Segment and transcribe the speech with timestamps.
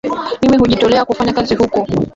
[0.41, 1.87] Mimi hujitolea kufanya kazi huko